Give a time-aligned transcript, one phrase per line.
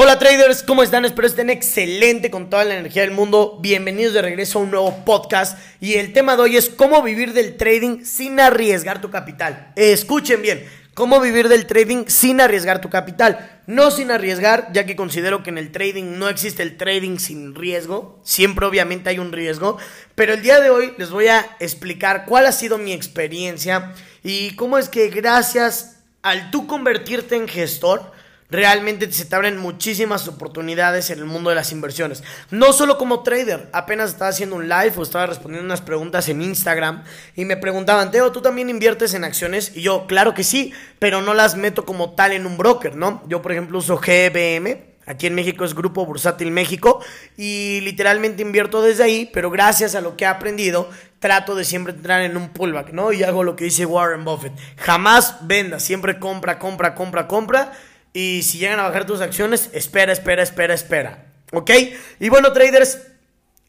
[0.00, 1.04] Hola traders, ¿cómo están?
[1.04, 3.58] Espero estén excelente con toda la energía del mundo.
[3.60, 7.32] Bienvenidos de regreso a un nuevo podcast y el tema de hoy es cómo vivir
[7.32, 9.72] del trading sin arriesgar tu capital.
[9.74, 10.64] Escuchen bien,
[10.94, 13.60] cómo vivir del trading sin arriesgar tu capital.
[13.66, 17.56] No sin arriesgar, ya que considero que en el trading no existe el trading sin
[17.56, 18.20] riesgo.
[18.22, 19.78] Siempre obviamente hay un riesgo.
[20.14, 24.54] Pero el día de hoy les voy a explicar cuál ha sido mi experiencia y
[24.54, 28.12] cómo es que gracias al tú convertirte en gestor,
[28.50, 32.22] realmente se te abren muchísimas oportunidades en el mundo de las inversiones.
[32.50, 36.42] No solo como trader, apenas estaba haciendo un live o estaba respondiendo unas preguntas en
[36.42, 37.04] Instagram
[37.36, 39.72] y me preguntaban, Teo, ¿tú también inviertes en acciones?
[39.74, 43.22] Y yo, claro que sí, pero no las meto como tal en un broker, ¿no?
[43.28, 44.88] Yo, por ejemplo, uso GBM.
[45.06, 47.02] Aquí en México es Grupo Bursátil México
[47.34, 51.94] y literalmente invierto desde ahí, pero gracias a lo que he aprendido, trato de siempre
[51.94, 53.10] entrar en un pullback, ¿no?
[53.14, 54.52] Y hago lo que dice Warren Buffett.
[54.76, 57.72] Jamás venda, siempre compra, compra, compra, compra
[58.18, 61.26] y si llegan a bajar tus acciones, espera, espera, espera, espera.
[61.52, 61.70] ¿Ok?
[62.18, 62.98] Y bueno, traders,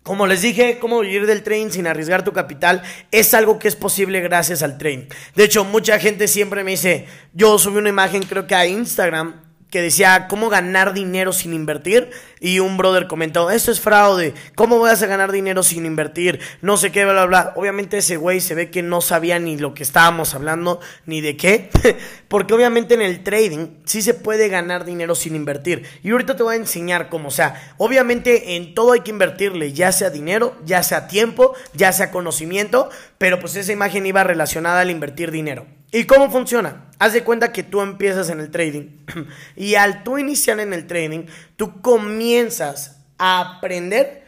[0.02, 3.76] como les dije, cómo vivir del trading sin arriesgar tu capital es algo que es
[3.76, 5.06] posible gracias al trading.
[5.36, 9.40] De hecho, mucha gente siempre me dice, yo subí una imagen creo que a Instagram
[9.70, 14.80] que decía cómo ganar dinero sin invertir y un brother comentó, esto es fraude, ¿cómo
[14.80, 16.40] vas a ganar dinero sin invertir?
[16.62, 17.54] No sé qué, bla, bla, bla.
[17.56, 21.38] Obviamente ese güey se ve que no sabía ni lo que estábamos hablando, ni de
[21.38, 21.70] qué,
[22.28, 25.84] porque obviamente en el trading sí se puede ganar dinero sin invertir.
[26.04, 29.74] Y ahorita te voy a enseñar cómo, o sea, obviamente en todo hay que invertirle,
[29.74, 34.82] ya sea dinero, ya sea tiempo, ya sea conocimiento, pero pues esa imagen iba relacionada
[34.82, 35.66] al invertir dinero.
[35.92, 36.86] ¿Y cómo funciona?
[37.00, 38.90] Haz de cuenta que tú empiezas en el trading
[39.56, 44.24] y al tú iniciar en el trading, tú comienzas a aprender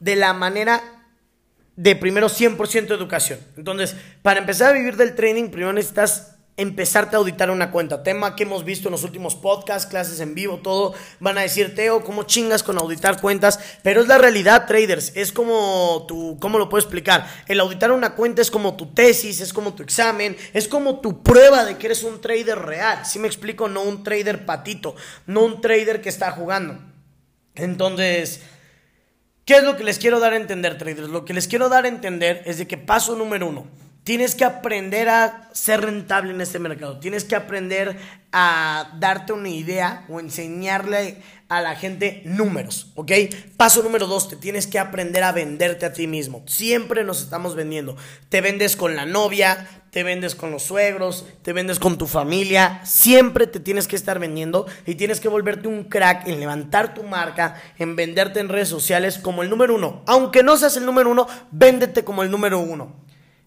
[0.00, 0.82] de la manera
[1.76, 3.40] de primero 100% educación.
[3.56, 8.02] Entonces, para empezar a vivir del trading, primero necesitas empezarte a auditar una cuenta.
[8.02, 10.94] Tema que hemos visto en los últimos podcasts, clases en vivo, todo.
[11.18, 13.58] Van a decir, Teo, ¿cómo chingas con auditar cuentas?
[13.82, 15.12] Pero es la realidad, traders.
[15.14, 17.26] Es como tu, ¿cómo lo puedo explicar?
[17.48, 21.22] El auditar una cuenta es como tu tesis, es como tu examen, es como tu
[21.22, 23.06] prueba de que eres un trader real.
[23.06, 23.68] Si me explico?
[23.68, 24.94] No un trader patito,
[25.26, 26.78] no un trader que está jugando.
[27.54, 28.40] Entonces,
[29.46, 31.08] ¿qué es lo que les quiero dar a entender, traders?
[31.08, 33.66] Lo que les quiero dar a entender es de que paso número uno
[34.04, 36.98] Tienes que aprender a ser rentable en este mercado.
[36.98, 37.96] Tienes que aprender
[38.32, 43.12] a darte una idea o enseñarle a la gente números, ¿ok?
[43.56, 46.42] Paso número dos, te tienes que aprender a venderte a ti mismo.
[46.46, 47.94] Siempre nos estamos vendiendo.
[48.28, 52.80] Te vendes con la novia, te vendes con los suegros, te vendes con tu familia.
[52.84, 57.04] Siempre te tienes que estar vendiendo y tienes que volverte un crack en levantar tu
[57.04, 60.02] marca, en venderte en redes sociales como el número uno.
[60.06, 62.96] Aunque no seas el número uno, véndete como el número uno.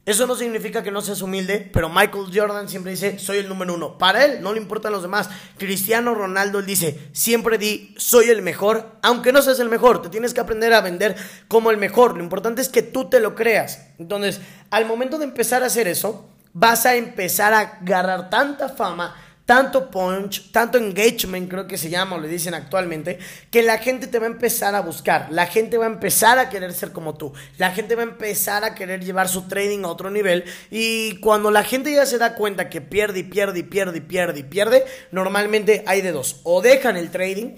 [0.05, 3.73] Eso no significa que no seas humilde, pero Michael Jordan siempre dice, soy el número
[3.73, 3.97] uno.
[3.97, 5.29] Para él no le importan los demás.
[5.57, 10.03] Cristiano Ronaldo, él dice, siempre di, soy el mejor, aunque no seas el mejor.
[10.03, 11.15] Te tienes que aprender a vender
[11.47, 12.15] como el mejor.
[12.15, 13.87] Lo importante es que tú te lo creas.
[13.97, 19.15] Entonces, al momento de empezar a hacer eso, vas a empezar a agarrar tanta fama
[19.45, 23.19] tanto punch, tanto engagement, creo que se llama o le dicen actualmente,
[23.51, 26.49] que la gente te va a empezar a buscar, la gente va a empezar a
[26.49, 29.89] querer ser como tú, la gente va a empezar a querer llevar su trading a
[29.89, 33.63] otro nivel y cuando la gente ya se da cuenta que pierde y pierde y
[33.63, 37.55] pierde y pierde y pierde, normalmente hay de dos, o dejan el trading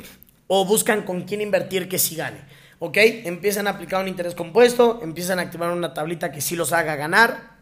[0.47, 2.57] o buscan con quién invertir que sí gane.
[2.79, 2.97] ¿Ok?
[2.97, 6.95] Empiezan a aplicar un interés compuesto, empiezan a activar una tablita que sí los haga
[6.95, 7.56] ganar,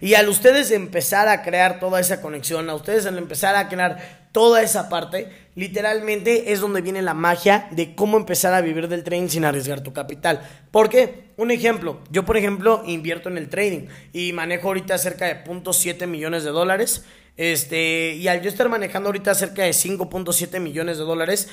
[0.00, 4.28] y al ustedes empezar a crear toda esa conexión, a ustedes al empezar a crear
[4.32, 9.04] toda esa parte, literalmente es donde viene la magia de cómo empezar a vivir del
[9.04, 10.40] trading sin arriesgar tu capital.
[10.70, 11.30] ¿Por qué?
[11.36, 16.06] Un ejemplo, yo por ejemplo invierto en el trading y manejo ahorita cerca de 0.7
[16.06, 17.04] millones de dólares.
[17.36, 21.48] Este, y al yo estar manejando ahorita cerca de 5.7 millones de dólares,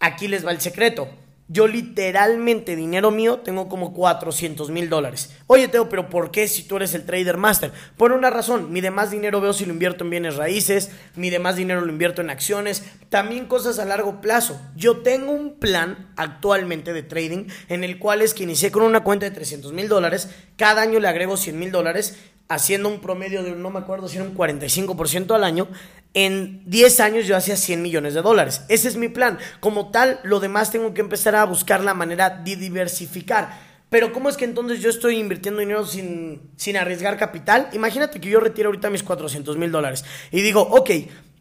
[0.00, 1.08] aquí les va el secreto
[1.48, 5.30] yo literalmente, dinero mío, tengo como 400 mil dólares.
[5.46, 7.72] Oye, Teo, pero ¿por qué si tú eres el trader master?
[7.96, 11.56] Por una razón, mi demás dinero veo si lo invierto en bienes raíces, mi demás
[11.56, 14.60] dinero lo invierto en acciones, también cosas a largo plazo.
[14.76, 19.02] Yo tengo un plan actualmente de trading en el cual es que inicié con una
[19.02, 22.18] cuenta de 300 mil dólares, cada año le agrego 100 mil dólares,
[22.48, 25.68] haciendo un promedio de, no me acuerdo si era un 45% al año,
[26.14, 28.62] en 10 años yo hacía 100 millones de dólares.
[28.68, 29.38] Ese es mi plan.
[29.60, 33.68] Como tal, lo demás tengo que empezar a buscar la manera de diversificar.
[33.90, 37.68] Pero ¿cómo es que entonces yo estoy invirtiendo dinero sin, sin arriesgar capital?
[37.72, 40.90] Imagínate que yo retiro ahorita mis 400 mil dólares y digo, ok,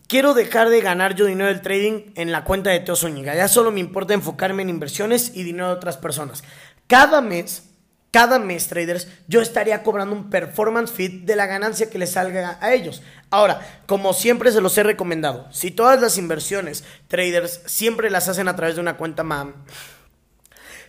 [0.07, 3.35] quiero dejar de ganar yo dinero del trading en la cuenta de Teo Zúñiga.
[3.35, 6.43] Ya solo me importa enfocarme en inversiones y dinero de otras personas.
[6.87, 7.66] Cada mes
[8.11, 12.57] cada mes, traders, yo estaría cobrando un performance fee de la ganancia que les salga
[12.61, 13.03] a ellos.
[13.29, 18.47] Ahora, como siempre se los he recomendado, si todas las inversiones, traders, siempre las hacen
[18.47, 19.53] a través de una cuenta MAM,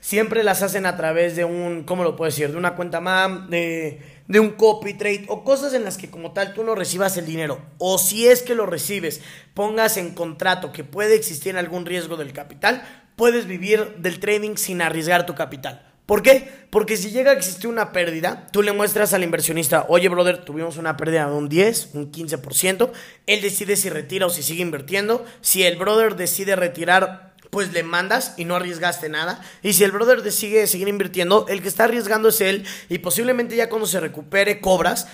[0.00, 2.52] siempre las hacen a través de un, ¿cómo lo puedo decir?
[2.52, 6.32] De una cuenta MAM, de, de un copy trade o cosas en las que como
[6.32, 7.60] tal tú no recibas el dinero.
[7.78, 9.20] O si es que lo recibes,
[9.54, 12.82] pongas en contrato que puede existir algún riesgo del capital,
[13.16, 15.87] puedes vivir del trading sin arriesgar tu capital.
[16.08, 16.50] ¿Por qué?
[16.70, 20.78] Porque si llega a existir una pérdida, tú le muestras al inversionista, oye, brother, tuvimos
[20.78, 22.90] una pérdida de un 10, un 15%,
[23.26, 25.26] él decide si retira o si sigue invirtiendo.
[25.42, 29.42] Si el brother decide retirar, pues le mandas y no arriesgaste nada.
[29.62, 33.54] Y si el brother decide seguir invirtiendo, el que está arriesgando es él y posiblemente
[33.54, 35.08] ya cuando se recupere cobras.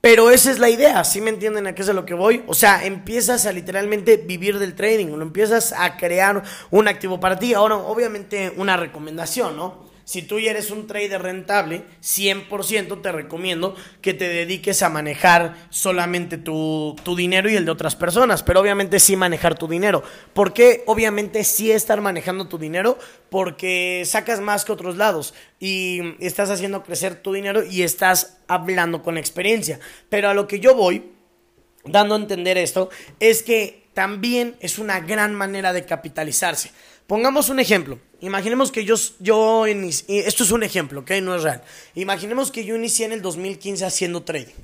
[0.00, 2.42] Pero esa es la idea, ¿sí me entienden a qué es a lo que voy?
[2.48, 6.42] O sea, empiezas a literalmente vivir del trading, lo empiezas a crear
[6.72, 7.54] un activo para ti.
[7.54, 9.93] Ahora, obviamente, una recomendación, ¿no?
[10.04, 15.56] Si tú ya eres un trader rentable, 100% te recomiendo que te dediques a manejar
[15.70, 20.02] solamente tu, dinero y el de otras personas, pero obviamente sí manejar tu dinero.
[20.34, 20.82] ¿Por qué?
[20.86, 22.98] Obviamente sí estar manejando tu dinero
[23.30, 29.02] porque sacas más que otros lados y estás haciendo crecer tu dinero y estás hablando
[29.02, 29.80] con experiencia.
[30.10, 31.12] Pero a lo que yo voy,
[31.84, 32.90] dando a entender esto,
[33.20, 36.72] es que también es una gran manera de capitalizarse.
[37.06, 37.98] Pongamos un ejemplo.
[38.20, 41.10] Imaginemos que yo, yo esto es un ejemplo, ¿ok?
[41.22, 41.62] No es real.
[41.94, 44.54] Imaginemos que yo inicié en el 2015 haciendo trading.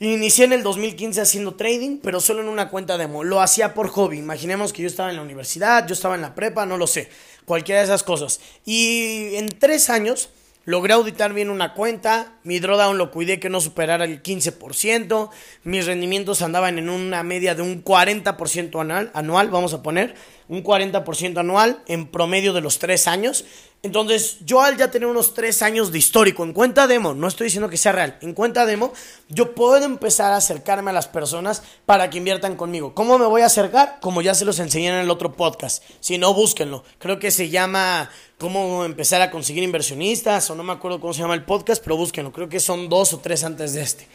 [0.00, 3.24] Inicié en el 2015 haciendo trading, pero solo en una cuenta demo.
[3.24, 4.18] Lo hacía por hobby.
[4.18, 7.08] Imaginemos que yo estaba en la universidad, yo estaba en la prepa, no lo sé.
[7.46, 8.40] Cualquiera de esas cosas.
[8.66, 10.28] Y en tres años
[10.66, 15.28] Logré auditar bien una cuenta, mi drawdown lo cuidé que no superara el 15%,
[15.64, 20.14] mis rendimientos andaban en una media de un 40% anual, anual, vamos a poner,
[20.48, 23.44] un 40% anual en promedio de los tres años.
[23.82, 27.46] Entonces, yo al ya tener unos tres años de histórico en cuenta demo, no estoy
[27.46, 28.94] diciendo que sea real, en cuenta demo,
[29.28, 32.94] yo puedo empezar a acercarme a las personas para que inviertan conmigo.
[32.94, 33.98] ¿Cómo me voy a acercar?
[34.00, 35.82] Como ya se los enseñé en el otro podcast.
[36.00, 36.82] Si no, búsquenlo.
[36.98, 41.20] Creo que se llama cómo empezar a conseguir inversionistas, o no me acuerdo cómo se
[41.20, 44.08] llama el podcast, pero búsquenlo, creo que son dos o tres antes de este.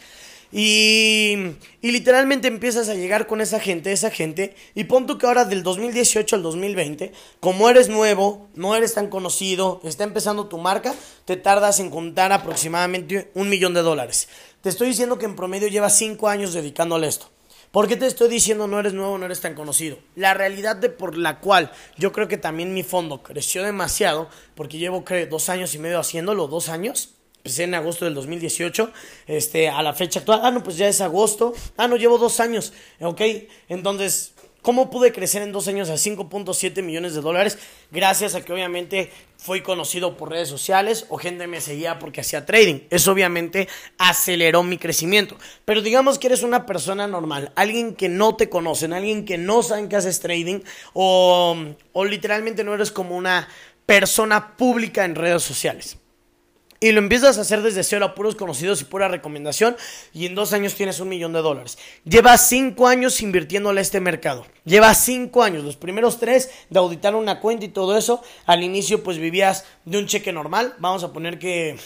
[0.52, 5.46] Y, literalmente empiezas a llegar con esa gente, esa gente, y pon tú que ahora
[5.46, 10.94] del 2018 al 2020, como eres nuevo, no eres tan conocido, está empezando tu marca,
[11.26, 14.28] te tardas en contar aproximadamente un millón de dólares.
[14.62, 17.30] Te estoy diciendo que en promedio llevas cinco años dedicándole esto.
[17.72, 20.00] ¿Por qué te estoy diciendo no eres nuevo, no eres tan conocido?
[20.16, 24.80] La realidad de por la cual yo creo que también mi fondo creció demasiado, porque
[24.80, 28.92] llevo creo, dos años y medio haciéndolo, dos años, empecé en agosto del 2018,
[29.28, 32.40] este, a la fecha actual, ah, no, pues ya es agosto, ah, no, llevo dos
[32.40, 33.22] años, ok,
[33.68, 37.58] entonces ¿Cómo pude crecer en dos años a 5.7 millones de dólares?
[37.92, 42.46] Gracias a que obviamente fui conocido por redes sociales o gente me seguía porque hacía
[42.46, 42.82] trading.
[42.90, 45.38] Eso obviamente aceleró mi crecimiento.
[45.64, 49.64] Pero digamos que eres una persona normal, alguien que no te conocen, alguien que no
[49.64, 50.60] saben que haces trading
[50.92, 51.56] o,
[51.94, 53.48] o literalmente no eres como una
[53.86, 55.98] persona pública en redes sociales.
[56.82, 59.76] Y lo empiezas a hacer desde cero a puros conocidos y pura recomendación.
[60.14, 61.78] Y en dos años tienes un millón de dólares.
[62.06, 64.46] Llevas cinco años invirtiéndole a este mercado.
[64.64, 65.66] Llevas cinco años.
[65.66, 68.24] Los primeros tres de auditar una cuenta y todo eso.
[68.46, 70.76] Al inicio pues vivías de un cheque normal.
[70.80, 71.78] Vamos a poner que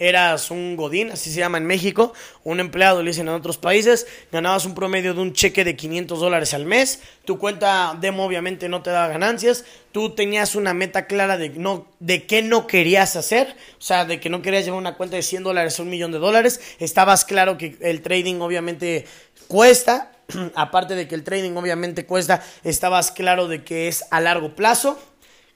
[0.00, 4.06] eras un godín, así se llama en México, un empleado, le dicen en otros países,
[4.32, 8.70] ganabas un promedio de un cheque de 500 dólares al mes, tu cuenta demo obviamente
[8.70, 13.14] no te daba ganancias, tú tenías una meta clara de, no, de qué no querías
[13.14, 15.90] hacer, o sea, de que no querías llevar una cuenta de 100 dólares a un
[15.90, 19.04] millón de dólares, estabas claro que el trading obviamente
[19.48, 20.12] cuesta,
[20.54, 24.98] aparte de que el trading obviamente cuesta, estabas claro de que es a largo plazo,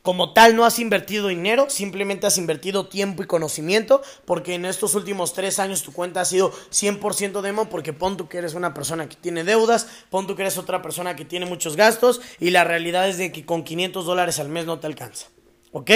[0.04, 4.94] como tal no has invertido dinero, simplemente has invertido tiempo y conocimiento, porque en estos
[4.94, 8.74] últimos tres años tu cuenta ha sido 100% demo, porque pon tú que eres una
[8.74, 12.50] persona que tiene deudas, pon tú que eres otra persona que tiene muchos gastos, y
[12.50, 15.28] la realidad es de que con 500 dólares al mes no te alcanza.
[15.72, 15.90] ¿Ok?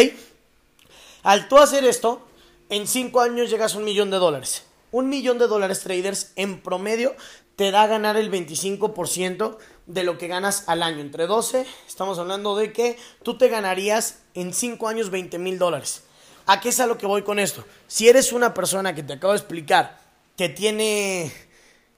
[1.23, 2.27] Al tú hacer esto,
[2.71, 4.65] en cinco años llegas a un millón de dólares.
[4.91, 7.15] Un millón de dólares traders en promedio
[7.59, 11.01] te da ganar el 25% de lo que ganas al año.
[11.01, 16.05] Entre 12, estamos hablando de que tú te ganarías en 5 años 20 mil dólares.
[16.47, 17.65] ¿A qué es a lo que voy con esto?
[17.89, 19.99] Si eres una persona que te acabo de explicar
[20.37, 21.33] que tiene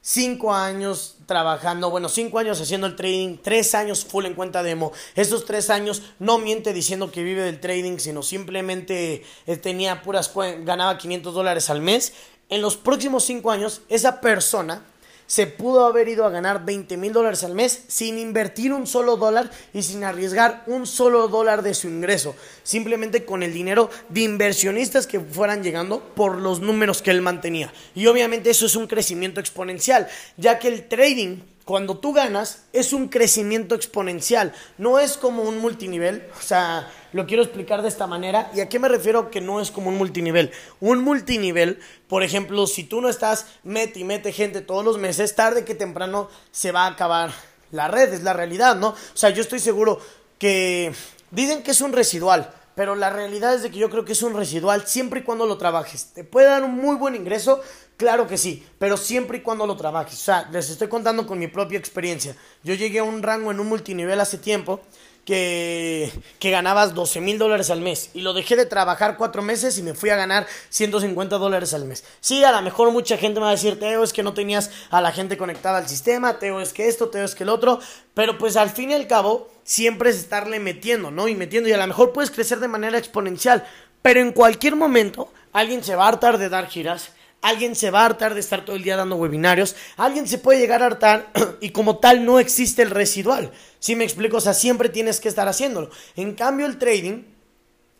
[0.00, 4.92] 5 años trabajando, bueno, 5 años haciendo el trading, 3 años full en cuenta demo.
[5.14, 10.32] Esos 3 años no miente diciendo que vive del trading, sino simplemente eh, tenía puras,
[10.64, 12.14] ganaba 500 dólares al mes.
[12.48, 14.86] En los próximos 5 años, esa persona
[15.30, 19.16] se pudo haber ido a ganar 20 mil dólares al mes sin invertir un solo
[19.16, 22.34] dólar y sin arriesgar un solo dólar de su ingreso,
[22.64, 27.72] simplemente con el dinero de inversionistas que fueran llegando por los números que él mantenía.
[27.94, 31.36] Y obviamente eso es un crecimiento exponencial, ya que el trading
[31.70, 37.26] cuando tú ganas es un crecimiento exponencial, no es como un multinivel, o sea, lo
[37.26, 38.50] quiero explicar de esta manera.
[38.52, 40.50] ¿Y a qué me refiero que no es como un multinivel?
[40.80, 45.36] Un multinivel, por ejemplo, si tú no estás mete y mete gente todos los meses,
[45.36, 47.30] tarde que temprano se va a acabar
[47.70, 48.88] la red, es la realidad, ¿no?
[48.88, 50.00] O sea, yo estoy seguro
[50.40, 50.92] que
[51.30, 54.22] dicen que es un residual, pero la realidad es de que yo creo que es
[54.22, 56.06] un residual siempre y cuando lo trabajes.
[56.14, 57.60] Te puede dar un muy buen ingreso,
[58.00, 60.14] claro que sí, pero siempre y cuando lo trabajes.
[60.14, 62.34] O sea, les estoy contando con mi propia experiencia.
[62.64, 64.80] Yo llegué a un rango en un multinivel hace tiempo
[65.26, 69.76] que, que ganabas 12 mil dólares al mes y lo dejé de trabajar cuatro meses
[69.76, 72.04] y me fui a ganar 150 dólares al mes.
[72.20, 74.70] Sí, a lo mejor mucha gente me va a decir, Teo, es que no tenías
[74.88, 77.80] a la gente conectada al sistema, Teo, es que esto, Teo, es que el otro,
[78.14, 81.28] pero pues al fin y al cabo siempre es estarle metiendo, ¿no?
[81.28, 83.68] Y metiendo y a lo mejor puedes crecer de manera exponencial,
[84.00, 87.10] pero en cualquier momento alguien se va a hartar de dar giras
[87.42, 89.74] Alguien se va a hartar de estar todo el día dando webinarios.
[89.96, 91.30] Alguien se puede llegar a hartar
[91.60, 93.50] y como tal no existe el residual.
[93.78, 94.36] ¿Sí me explico?
[94.36, 95.90] O sea, siempre tienes que estar haciéndolo.
[96.16, 97.22] En cambio, el trading,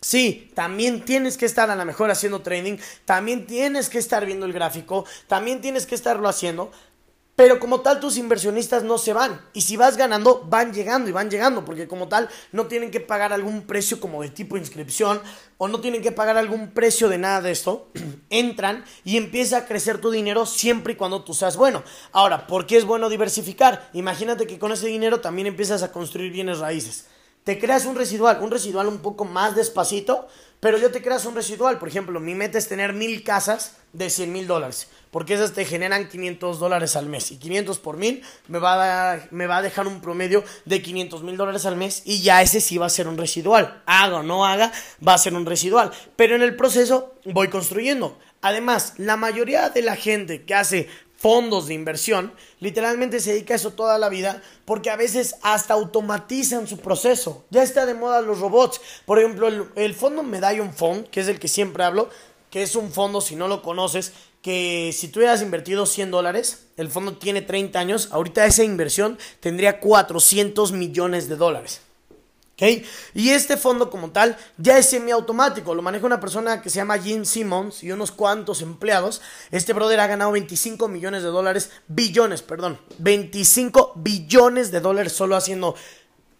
[0.02, 2.76] sí, también tienes que estar a lo mejor haciendo trading.
[3.06, 5.06] También tienes que estar viendo el gráfico.
[5.26, 6.70] También tienes que estarlo haciendo.
[7.34, 9.40] Pero como tal, tus inversionistas no se van.
[9.54, 11.64] Y si vas ganando, van llegando y van llegando.
[11.64, 15.22] Porque como tal, no tienen que pagar algún precio como de tipo inscripción.
[15.56, 17.88] O no tienen que pagar algún precio de nada de esto.
[18.30, 21.82] Entran y empieza a crecer tu dinero siempre y cuando tú seas bueno.
[22.12, 23.90] Ahora, ¿por qué es bueno diversificar?
[23.92, 27.06] Imagínate que con ese dinero también empiezas a construir bienes raíces.
[27.44, 30.28] Te creas un residual, un residual un poco más despacito,
[30.60, 31.78] pero yo te creas un residual.
[31.78, 35.64] Por ejemplo, mi meta es tener mil casas de 100 mil dólares porque esas te
[35.64, 37.30] generan 500 dólares al mes.
[37.30, 41.22] Y 500 por mil me va, a, me va a dejar un promedio de 500
[41.22, 43.82] mil dólares al mes y ya ese sí va a ser un residual.
[43.86, 44.72] Haga o no haga,
[45.06, 45.90] va a ser un residual.
[46.16, 48.18] Pero en el proceso voy construyendo.
[48.42, 50.88] Además, la mayoría de la gente que hace
[51.20, 55.74] fondos de inversión, literalmente se dedica a eso toda la vida porque a veces hasta
[55.74, 57.44] automatizan su proceso.
[57.50, 58.80] Ya está de moda los robots.
[59.04, 62.08] Por ejemplo, el, fondo Medallion Fund, que es el que siempre hablo,
[62.50, 66.68] que es un fondo, si no lo conoces, que si tú hubieras invertido 100 dólares,
[66.78, 71.82] el fondo tiene 30 años, ahorita esa inversión tendría 400 millones de dólares.
[73.14, 76.98] Y este fondo como tal ya es semiautomático, lo maneja una persona que se llama
[76.98, 79.22] Jim Simmons y unos cuantos empleados.
[79.50, 85.36] Este brother ha ganado 25 millones de dólares, billones, perdón, 25 billones de dólares solo
[85.36, 85.74] haciendo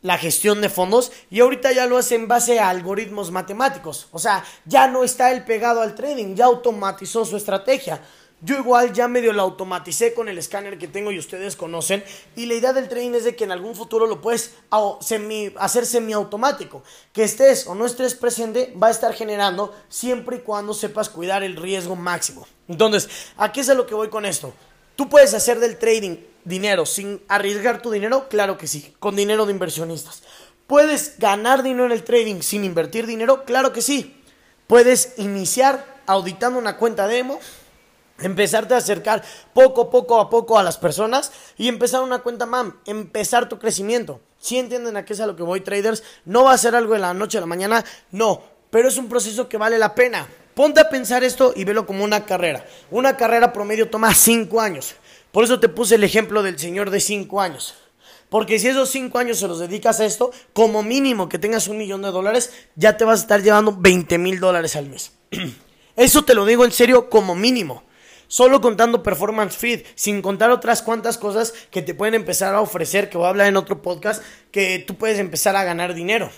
[0.03, 4.09] la gestión de fondos y ahorita ya lo hace en base a algoritmos matemáticos.
[4.12, 8.00] O sea, ya no está él pegado al trading, ya automatizó su estrategia.
[8.42, 12.02] Yo igual ya medio lo automaticé con el escáner que tengo y ustedes conocen.
[12.37, 14.54] Y la idea del trading es de que en algún futuro lo puedes
[15.00, 16.82] semi, hacer semiautomático.
[17.12, 21.42] Que estés o no estés presente va a estar generando siempre y cuando sepas cuidar
[21.42, 22.47] el riesgo máximo.
[22.68, 24.54] Entonces, ¿a qué es a lo que voy con esto?
[24.97, 28.28] Tú puedes hacer del trading dinero sin arriesgar tu dinero?
[28.28, 30.23] Claro que sí, con dinero de inversionistas.
[30.66, 33.44] ¿Puedes ganar dinero en el trading sin invertir dinero?
[33.44, 34.23] Claro que sí.
[34.66, 37.40] Puedes iniciar auditando una cuenta demo,
[38.21, 39.23] empezarte a acercar
[39.53, 44.21] poco, poco a poco a las personas y empezar una cuenta MAM, empezar tu crecimiento.
[44.39, 46.95] Si entienden a qué es a lo que voy, traders, no va a ser algo
[46.95, 50.27] de la noche a la mañana, no, pero es un proceso que vale la pena.
[50.55, 52.67] Ponte a pensar esto y velo como una carrera.
[52.91, 54.95] Una carrera promedio toma 5 años.
[55.33, 57.75] Por eso te puse el ejemplo del señor de 5 años.
[58.29, 61.79] Porque si esos 5 años se los dedicas a esto, como mínimo que tengas un
[61.79, 65.12] millón de dólares, ya te vas a estar llevando 20 mil dólares al mes.
[65.97, 67.83] Eso te lo digo en serio como mínimo.
[68.30, 73.10] Solo contando performance feed, sin contar otras cuantas cosas que te pueden empezar a ofrecer,
[73.10, 74.22] que voy a hablar en otro podcast,
[74.52, 76.30] que tú puedes empezar a ganar dinero.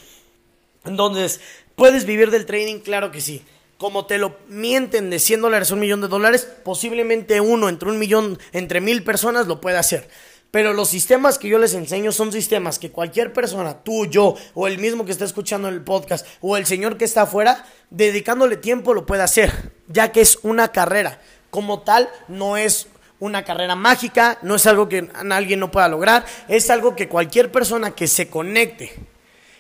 [0.86, 1.42] Entonces,
[1.76, 2.78] ¿puedes vivir del trading?
[2.78, 3.44] Claro que sí
[3.76, 7.88] como te lo mienten de 100 dólares a un millón de dólares, posiblemente uno entre
[7.88, 10.08] un millón, entre mil personas lo puede hacer.
[10.52, 14.68] Pero los sistemas que yo les enseño son sistemas que cualquier persona, tú, yo, o
[14.68, 18.94] el mismo que está escuchando el podcast, o el señor que está afuera, dedicándole tiempo
[18.94, 21.20] lo puede hacer, ya que es una carrera.
[21.52, 22.86] Como tal, no es
[23.20, 27.52] una carrera mágica, no es algo que alguien no pueda lograr, es algo que cualquier
[27.52, 28.94] persona que se conecte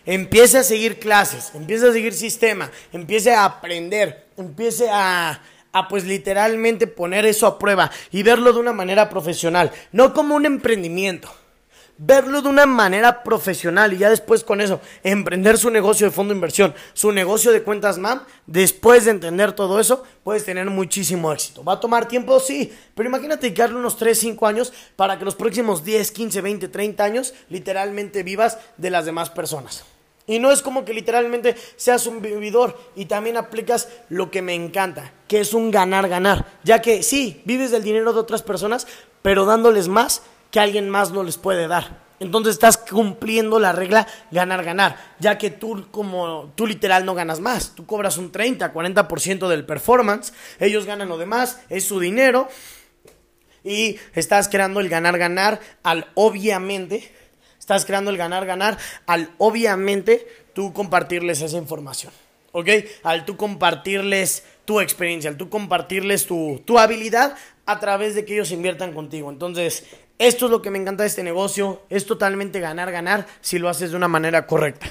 [0.06, 6.04] empiece a seguir clases, empiece a seguir sistema, empiece a aprender, empiece a, a pues
[6.04, 11.30] literalmente poner eso a prueba y verlo de una manera profesional, no como un emprendimiento.
[12.04, 16.32] Verlo de una manera profesional y ya después con eso emprender su negocio de fondo
[16.32, 21.32] de inversión, su negocio de cuentas MAM, después de entender todo eso, puedes tener muchísimo
[21.32, 21.62] éxito.
[21.62, 22.40] ¿Va a tomar tiempo?
[22.40, 26.68] Sí, pero imagínate dedicarle unos 3, 5 años para que los próximos 10, 15, 20,
[26.68, 29.84] 30 años literalmente vivas de las demás personas.
[30.26, 34.54] Y no es como que literalmente seas un vividor y también aplicas lo que me
[34.54, 36.46] encanta, que es un ganar-ganar.
[36.64, 38.86] Ya que sí, vives del dinero de otras personas,
[39.20, 42.00] pero dándoles más que alguien más no les puede dar.
[42.20, 47.74] Entonces estás cumpliendo la regla ganar-ganar, ya que tú como tú literal no ganas más,
[47.74, 52.48] tú cobras un 30, 40% del performance, ellos ganan lo demás, es su dinero
[53.64, 57.12] y estás creando el ganar-ganar al obviamente
[57.62, 62.12] Estás creando el ganar-ganar al obviamente tú compartirles esa información.
[62.50, 62.68] ¿Ok?
[63.04, 68.34] Al tú compartirles tu experiencia, al tú compartirles tu, tu habilidad a través de que
[68.34, 69.30] ellos inviertan contigo.
[69.30, 69.86] Entonces,
[70.26, 71.82] esto es lo que me encanta de este negocio.
[71.90, 74.86] Es totalmente ganar-ganar si lo haces de una manera correcta.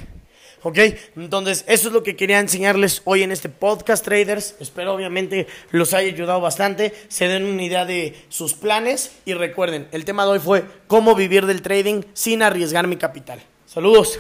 [0.64, 0.78] ¿Ok?
[1.16, 4.56] Entonces, eso es lo que quería enseñarles hoy en este podcast, traders.
[4.60, 9.88] Espero obviamente los haya ayudado bastante, se den una idea de sus planes y recuerden,
[9.92, 13.42] el tema de hoy fue cómo vivir del trading sin arriesgar mi capital.
[13.66, 14.20] Saludos.